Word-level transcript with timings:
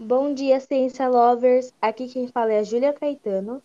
Bom 0.00 0.32
dia, 0.32 0.60
ciência 0.60 1.08
lovers! 1.08 1.74
Aqui 1.82 2.06
quem 2.06 2.28
fala 2.28 2.52
é 2.52 2.60
a 2.60 2.62
Júlia 2.62 2.92
Caetano. 2.92 3.60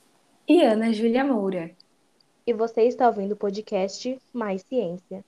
E 0.48 0.64
Ana 0.64 0.92
Júlia 0.92 1.24
Moura. 1.24 1.70
E 2.48 2.52
você 2.52 2.82
está 2.82 3.06
ouvindo 3.06 3.34
o 3.34 3.38
podcast 3.38 4.18
Mais 4.34 4.64
Ciência. 4.64 5.24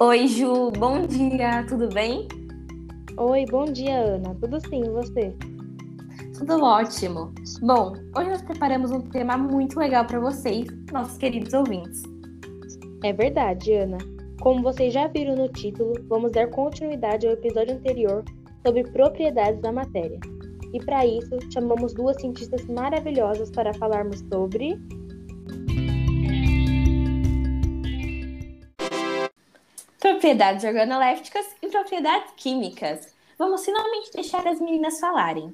Oi, 0.00 0.26
Ju, 0.26 0.72
bom 0.72 1.06
dia, 1.06 1.64
tudo 1.68 1.88
bem? 1.88 2.26
Oi, 3.16 3.44
bom 3.46 3.64
dia, 3.66 3.96
Ana. 4.00 4.34
Tudo 4.34 4.58
sim, 4.68 4.82
e 4.86 4.90
você? 4.90 5.32
Tudo 6.36 6.60
ótimo. 6.64 7.32
Bom, 7.62 7.92
hoje 8.16 8.30
nós 8.30 8.42
preparamos 8.42 8.90
um 8.90 9.02
tema 9.02 9.38
muito 9.38 9.78
legal 9.78 10.04
para 10.04 10.18
vocês, 10.18 10.66
nossos 10.92 11.16
queridos 11.16 11.54
ouvintes. 11.54 12.02
É 13.04 13.12
verdade, 13.12 13.72
Ana. 13.72 14.15
Como 14.40 14.62
vocês 14.62 14.92
já 14.92 15.06
viram 15.08 15.34
no 15.34 15.48
título, 15.48 15.94
vamos 16.08 16.30
dar 16.30 16.48
continuidade 16.50 17.26
ao 17.26 17.32
episódio 17.32 17.74
anterior 17.74 18.24
sobre 18.64 18.84
propriedades 18.84 19.60
da 19.60 19.72
matéria. 19.72 20.20
E 20.72 20.84
para 20.84 21.06
isso, 21.06 21.38
chamamos 21.52 21.94
duas 21.94 22.20
cientistas 22.20 22.64
maravilhosas 22.66 23.50
para 23.50 23.72
falarmos 23.74 24.20
sobre. 24.28 24.78
Propriedades 29.98 30.64
organolépticas 30.64 31.46
e 31.62 31.68
propriedades 31.68 32.32
químicas. 32.36 33.14
Vamos 33.38 33.64
finalmente 33.64 34.12
deixar 34.12 34.46
as 34.46 34.60
meninas 34.60 35.00
falarem. 35.00 35.50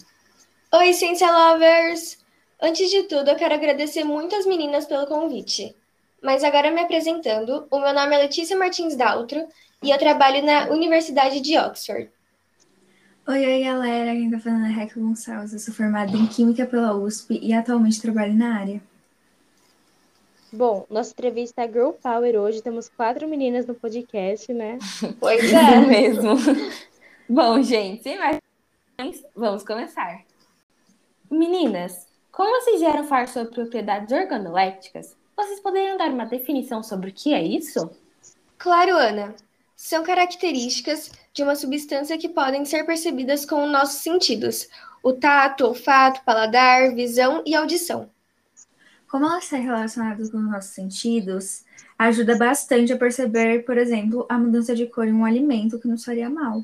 Oi, 0.74 0.92
Ciência 0.92 1.30
Lovers! 1.30 2.18
Antes 2.60 2.90
de 2.90 3.04
tudo, 3.04 3.30
eu 3.30 3.36
quero 3.36 3.54
agradecer 3.54 4.04
muito 4.04 4.34
às 4.34 4.44
meninas 4.44 4.86
pelo 4.86 5.06
convite. 5.06 5.74
Mas 6.22 6.44
agora 6.44 6.70
me 6.70 6.80
apresentando, 6.80 7.66
o 7.68 7.80
meu 7.80 7.92
nome 7.92 8.14
é 8.14 8.18
Letícia 8.18 8.56
Martins 8.56 8.94
Daltro 8.94 9.44
e 9.82 9.90
eu 9.90 9.98
trabalho 9.98 10.44
na 10.44 10.68
Universidade 10.68 11.40
de 11.40 11.58
Oxford. 11.58 12.08
Oi, 13.26 13.44
oi, 13.44 13.64
galera. 13.64 14.12
Quem 14.12 14.30
tá 14.30 14.38
falando 14.38 14.66
é 14.66 14.68
Reca 14.68 15.00
Gonçalves. 15.00 15.52
Eu 15.52 15.58
sou 15.58 15.74
formada 15.74 16.16
em 16.16 16.26
Química 16.26 16.64
pela 16.64 16.94
USP 16.94 17.40
e 17.42 17.52
atualmente 17.52 18.00
trabalho 18.00 18.34
na 18.34 18.56
área. 18.56 18.80
Bom, 20.52 20.86
nossa 20.88 21.10
entrevista 21.10 21.62
é 21.62 21.66
Girl 21.66 21.90
Power 21.90 22.36
hoje. 22.36 22.62
Temos 22.62 22.88
quatro 22.88 23.26
meninas 23.26 23.66
no 23.66 23.74
podcast, 23.74 24.52
né? 24.52 24.78
Pois 25.18 25.52
é. 25.52 25.80
mesmo. 25.86 26.34
Bom, 27.28 27.60
gente, 27.62 28.02
sem 28.02 28.16
mais 28.16 28.38
vamos 29.34 29.64
começar. 29.64 30.22
Meninas, 31.28 32.06
como 32.30 32.60
vocês 32.60 32.78
vieram 32.78 33.04
falar 33.04 33.26
sobre 33.26 33.54
propriedades 33.54 34.12
organolépticas, 34.12 35.16
vocês 35.36 35.60
poderiam 35.60 35.96
dar 35.96 36.10
uma 36.10 36.26
definição 36.26 36.82
sobre 36.82 37.10
o 37.10 37.12
que 37.12 37.32
é 37.32 37.42
isso? 37.42 37.90
Claro, 38.58 38.96
Ana. 38.96 39.34
São 39.74 40.04
características 40.04 41.10
de 41.34 41.42
uma 41.42 41.56
substância 41.56 42.16
que 42.16 42.28
podem 42.28 42.64
ser 42.64 42.84
percebidas 42.84 43.44
com 43.44 43.66
nossos 43.66 44.00
sentidos: 44.00 44.68
o 45.02 45.12
tato, 45.12 45.66
olfato, 45.66 46.22
paladar, 46.24 46.94
visão 46.94 47.42
e 47.44 47.54
audição. 47.54 48.08
Como 49.10 49.26
ela 49.26 49.38
está 49.38 49.56
relacionada 49.56 50.22
com 50.30 50.38
os 50.38 50.50
nossos 50.50 50.70
sentidos, 50.70 51.64
ajuda 51.98 52.36
bastante 52.36 52.92
a 52.92 52.96
perceber, 52.96 53.64
por 53.64 53.76
exemplo, 53.76 54.24
a 54.28 54.38
mudança 54.38 54.74
de 54.74 54.86
cor 54.86 55.06
em 55.06 55.12
um 55.12 55.24
alimento 55.24 55.78
que 55.78 55.88
nos 55.88 56.04
faria 56.04 56.30
mal. 56.30 56.62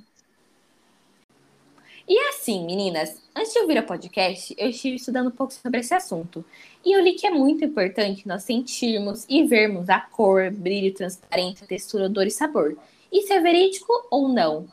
E 2.09 2.19
assim, 2.31 2.65
meninas, 2.65 3.21
antes 3.37 3.53
de 3.53 3.59
ouvir 3.59 3.79
o 3.79 3.87
podcast, 3.87 4.55
eu 4.57 4.71
estive 4.71 4.97
estudando 4.97 5.27
um 5.27 5.31
pouco 5.31 5.53
sobre 5.53 5.81
esse 5.81 5.93
assunto. 5.93 6.43
E 6.83 6.91
eu 6.91 7.03
li 7.03 7.13
que 7.13 7.27
é 7.27 7.31
muito 7.31 7.63
importante 7.63 8.27
nós 8.27 8.45
sentirmos 8.45 9.27
e 9.29 9.45
vermos 9.45 9.91
a 9.91 10.01
cor, 10.01 10.51
brilho, 10.51 10.95
transparência, 10.95 11.67
textura, 11.67 12.07
odor 12.07 12.27
e 12.27 12.31
sabor. 12.31 12.79
Isso 13.13 13.31
é 13.31 13.41
verídico 13.41 13.93
ou 14.11 14.27
não? 14.27 14.67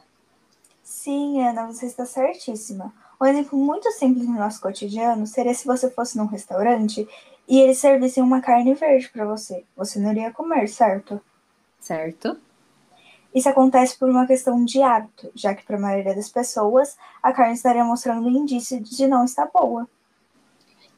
Sim, 0.81 1.41
Ana, 1.41 1.65
você 1.65 1.87
está 1.87 2.05
certíssima. 2.05 2.93
Um 3.21 3.25
exemplo 3.25 3.59
muito 3.59 3.91
simples 3.91 4.25
no 4.27 4.35
nosso 4.35 4.61
cotidiano 4.61 5.27
seria 5.27 5.53
se 5.53 5.65
você 5.65 5.89
fosse 5.91 6.17
num 6.17 6.27
restaurante 6.27 7.05
e 7.49 7.59
eles 7.59 7.79
servissem 7.79 8.23
uma 8.23 8.39
carne 8.39 8.73
verde 8.75 9.09
para 9.09 9.25
você. 9.25 9.65
Você 9.75 9.99
não 9.99 10.11
iria 10.11 10.31
comer, 10.31 10.69
certo? 10.69 11.19
Certo. 11.81 12.44
Isso 13.35 13.49
acontece 13.49 13.99
por 13.99 14.09
uma 14.09 14.25
questão 14.25 14.63
de 14.63 14.81
hábito, 14.81 15.29
já 15.35 15.53
que 15.53 15.65
para 15.65 15.75
a 15.75 15.79
maioria 15.79 16.15
das 16.15 16.29
pessoas 16.29 16.95
a 17.21 17.33
carne 17.33 17.53
estaria 17.53 17.83
mostrando 17.83 18.25
um 18.25 18.31
indício 18.31 18.79
de 18.79 19.05
não 19.07 19.25
estar 19.25 19.47
boa. 19.53 19.85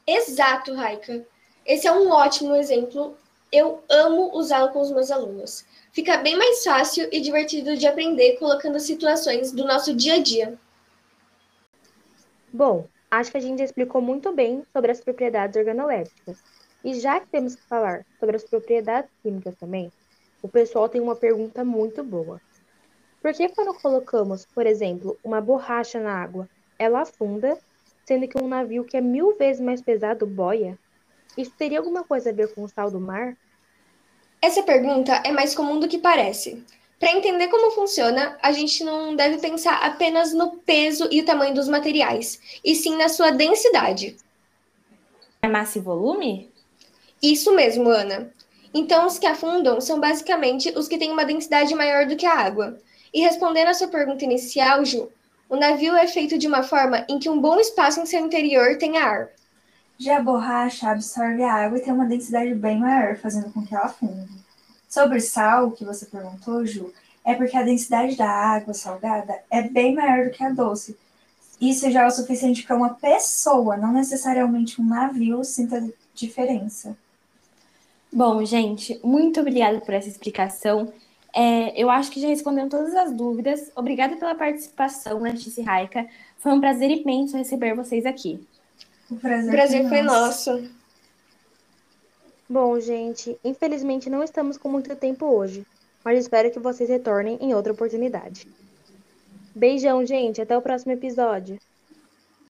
Exato, 0.06 0.72
Raika. 0.72 1.26
Esse 1.66 1.88
é 1.88 1.92
um 1.92 2.08
ótimo 2.10 2.54
exemplo. 2.54 3.16
Eu 3.50 3.82
amo 3.90 4.30
usá-lo 4.36 4.70
com 4.70 4.80
os 4.80 4.92
meus 4.92 5.10
alunos. 5.10 5.64
Fica 5.90 6.16
bem 6.18 6.36
mais 6.36 6.62
fácil 6.62 7.08
e 7.10 7.20
divertido 7.20 7.76
de 7.76 7.88
aprender 7.88 8.38
colocando 8.38 8.78
situações 8.78 9.50
do 9.50 9.66
nosso 9.66 9.92
dia 9.92 10.14
a 10.14 10.22
dia. 10.22 10.56
Bom, 12.52 12.86
acho 13.10 13.32
que 13.32 13.36
a 13.36 13.40
gente 13.40 13.64
explicou 13.64 14.00
muito 14.00 14.32
bem 14.32 14.62
sobre 14.72 14.92
as 14.92 15.00
propriedades 15.00 15.56
organolépticas. 15.56 16.38
E 16.84 16.94
já 16.94 17.18
que 17.18 17.26
temos 17.26 17.56
que 17.56 17.62
falar 17.62 18.06
sobre 18.20 18.36
as 18.36 18.44
propriedades 18.44 19.10
químicas 19.22 19.56
também, 19.56 19.90
o 20.42 20.48
pessoal 20.48 20.88
tem 20.88 21.00
uma 21.00 21.16
pergunta 21.16 21.64
muito 21.64 22.02
boa. 22.02 22.40
Por 23.20 23.32
que 23.32 23.48
quando 23.48 23.74
colocamos, 23.74 24.46
por 24.46 24.66
exemplo, 24.66 25.18
uma 25.24 25.40
borracha 25.40 26.00
na 26.00 26.12
água, 26.12 26.48
ela 26.78 27.00
afunda, 27.00 27.58
sendo 28.06 28.28
que 28.28 28.40
um 28.40 28.48
navio 28.48 28.84
que 28.84 28.96
é 28.96 29.00
mil 29.00 29.36
vezes 29.36 29.60
mais 29.60 29.82
pesado 29.82 30.26
boia? 30.26 30.78
Isso 31.36 31.52
teria 31.58 31.78
alguma 31.78 32.04
coisa 32.04 32.30
a 32.30 32.32
ver 32.32 32.54
com 32.54 32.62
o 32.62 32.68
sal 32.68 32.90
do 32.90 33.00
mar? 33.00 33.36
Essa 34.40 34.62
pergunta 34.62 35.12
é 35.24 35.32
mais 35.32 35.54
comum 35.54 35.80
do 35.80 35.88
que 35.88 35.98
parece. 35.98 36.64
Para 36.98 37.12
entender 37.12 37.48
como 37.48 37.70
funciona, 37.72 38.36
a 38.42 38.50
gente 38.50 38.82
não 38.82 39.14
deve 39.14 39.38
pensar 39.38 39.84
apenas 39.84 40.32
no 40.32 40.56
peso 40.58 41.08
e 41.10 41.20
o 41.20 41.24
tamanho 41.24 41.54
dos 41.54 41.68
materiais, 41.68 42.40
e 42.64 42.74
sim 42.74 42.96
na 42.96 43.08
sua 43.08 43.30
densidade. 43.30 44.16
É 45.40 45.48
massa 45.48 45.78
e 45.78 45.80
volume? 45.82 46.50
Isso 47.22 47.52
mesmo, 47.54 47.88
Ana. 47.88 48.32
Então, 48.72 49.06
os 49.06 49.18
que 49.18 49.26
afundam 49.26 49.80
são 49.80 49.98
basicamente 49.98 50.72
os 50.76 50.88
que 50.88 50.98
têm 50.98 51.10
uma 51.10 51.24
densidade 51.24 51.74
maior 51.74 52.06
do 52.06 52.16
que 52.16 52.26
a 52.26 52.34
água. 52.34 52.78
E 53.12 53.20
respondendo 53.20 53.68
à 53.68 53.74
sua 53.74 53.88
pergunta 53.88 54.24
inicial, 54.24 54.84
Ju, 54.84 55.08
o 55.48 55.56
navio 55.56 55.96
é 55.96 56.06
feito 56.06 56.36
de 56.36 56.46
uma 56.46 56.62
forma 56.62 57.06
em 57.08 57.18
que 57.18 57.30
um 57.30 57.40
bom 57.40 57.58
espaço 57.58 58.00
em 58.00 58.06
seu 58.06 58.20
interior 58.20 58.76
tenha 58.76 59.02
ar. 59.02 59.28
Já 59.98 60.18
a 60.18 60.22
borracha 60.22 60.90
absorve 60.90 61.42
a 61.42 61.52
água 61.52 61.78
e 61.78 61.80
tem 61.80 61.92
uma 61.92 62.04
densidade 62.04 62.54
bem 62.54 62.78
maior, 62.78 63.16
fazendo 63.16 63.50
com 63.52 63.66
que 63.66 63.74
ela 63.74 63.86
afunde. 63.86 64.28
Sobre 64.88 65.20
sal, 65.20 65.72
que 65.72 65.84
você 65.84 66.06
perguntou, 66.06 66.64
Ju, 66.64 66.92
é 67.24 67.34
porque 67.34 67.56
a 67.56 67.62
densidade 67.62 68.16
da 68.16 68.28
água 68.28 68.74
salgada 68.74 69.38
é 69.50 69.62
bem 69.62 69.94
maior 69.94 70.26
do 70.26 70.30
que 70.30 70.44
a 70.44 70.50
doce. 70.50 70.96
Isso 71.60 71.90
já 71.90 72.02
é 72.02 72.06
o 72.06 72.10
suficiente 72.10 72.62
para 72.62 72.76
uma 72.76 72.90
pessoa, 72.90 73.76
não 73.76 73.92
necessariamente 73.92 74.80
um 74.80 74.84
navio, 74.84 75.42
sinta 75.42 75.82
diferença. 76.14 76.96
Bom, 78.12 78.44
gente, 78.44 78.98
muito 79.04 79.40
obrigada 79.40 79.80
por 79.80 79.94
essa 79.94 80.08
explicação. 80.08 80.92
É, 81.34 81.80
eu 81.80 81.90
acho 81.90 82.10
que 82.10 82.20
já 82.20 82.28
respondendo 82.28 82.70
todas 82.70 82.94
as 82.94 83.12
dúvidas. 83.14 83.70
Obrigada 83.76 84.16
pela 84.16 84.34
participação, 84.34 85.20
Letícia 85.20 85.64
Raica. 85.64 86.08
Foi 86.38 86.52
um 86.52 86.60
prazer 86.60 86.90
imenso 86.90 87.36
receber 87.36 87.74
vocês 87.74 88.06
aqui. 88.06 88.46
O 89.10 89.16
prazer, 89.16 89.48
O 89.48 89.50
prazer 89.50 89.86
foi 89.88 89.88
foi 89.88 90.02
nosso. 90.02 90.52
nosso. 90.52 90.70
Bom, 92.48 92.80
gente, 92.80 93.38
infelizmente 93.44 94.10
não 94.10 94.22
estamos 94.22 94.58
com 94.58 94.68
muito 94.68 94.94
tempo 94.96 95.26
hoje, 95.26 95.66
mas 96.04 96.18
espero 96.20 96.50
que 96.50 96.58
vocês 96.58 96.88
retornem 96.88 97.38
em 97.40 97.54
outra 97.54 97.72
oportunidade. 97.72 98.48
Beijão, 99.54 100.06
gente, 100.06 100.40
até 100.40 100.56
o 100.56 100.62
próximo 100.62 100.92
episódio. 100.92 101.60